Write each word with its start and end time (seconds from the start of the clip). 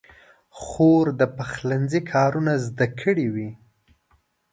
خور 0.59 1.05
د 1.19 1.21
پخلنځي 1.37 2.01
کارونه 2.11 2.53
زده 2.65 2.87
کړي 3.01 3.27
وي. 3.33 3.51